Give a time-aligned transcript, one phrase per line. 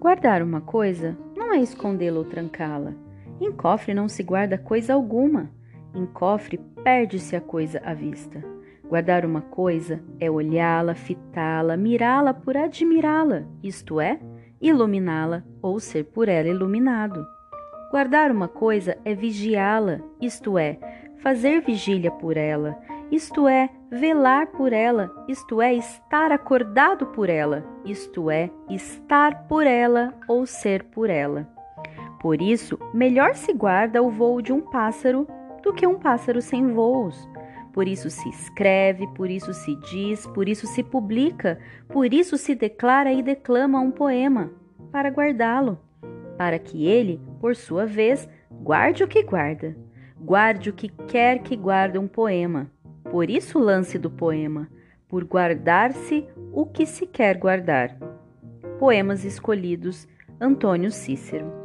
[0.00, 2.94] Guardar uma coisa não é escondê-la ou trancá-la.
[3.38, 5.50] Em cofre não se guarda coisa alguma.
[5.94, 8.42] Em cofre perde-se a coisa à vista.
[8.88, 14.18] Guardar uma coisa é olhá-la, fitá-la, mirá-la por admirá-la, isto é,
[14.58, 17.22] iluminá-la ou ser por ela iluminado.
[17.90, 20.78] Guardar uma coisa é vigiá-la, isto é,
[21.18, 22.74] fazer vigília por ela,
[23.10, 29.66] isto é, velar por ela, isto é, estar acordado por ela, isto é, estar por
[29.66, 31.48] ela ou ser por ela.
[32.20, 35.26] Por isso, melhor se guarda o voo de um pássaro
[35.62, 37.28] do que um pássaro sem voos.
[37.72, 41.58] Por isso se escreve, por isso se diz, por isso se publica,
[41.88, 44.50] por isso se declara e declama um poema,
[44.90, 45.78] para guardá-lo,
[46.36, 49.76] para que ele, por sua vez, guarde o que guarda,
[50.20, 52.70] guarde o que quer que guarde um poema.
[53.10, 54.68] Por isso o lance do poema,
[55.08, 57.98] por guardar-se o que se quer guardar.
[58.78, 60.06] Poemas escolhidos,
[60.40, 61.59] Antônio Cícero.